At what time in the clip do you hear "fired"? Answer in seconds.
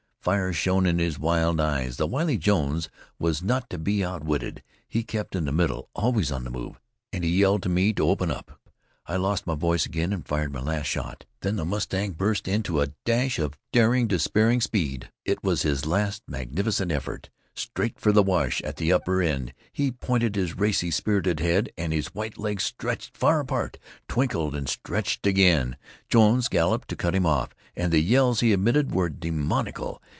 10.23-10.53